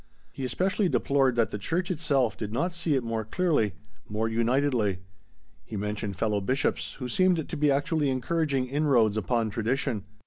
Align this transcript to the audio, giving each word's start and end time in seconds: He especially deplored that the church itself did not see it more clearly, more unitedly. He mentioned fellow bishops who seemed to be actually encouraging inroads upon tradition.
He 0.31 0.43
especially 0.45 0.89
deplored 0.89 1.35
that 1.35 1.51
the 1.51 1.59
church 1.59 1.91
itself 1.91 2.35
did 2.35 2.51
not 2.51 2.73
see 2.73 2.95
it 2.95 3.03
more 3.03 3.23
clearly, 3.23 3.75
more 4.09 4.27
unitedly. 4.27 4.97
He 5.63 5.77
mentioned 5.77 6.15
fellow 6.15 6.41
bishops 6.41 6.93
who 6.93 7.07
seemed 7.07 7.47
to 7.47 7.55
be 7.55 7.69
actually 7.69 8.09
encouraging 8.09 8.65
inroads 8.67 9.15
upon 9.15 9.51
tradition. 9.51 10.05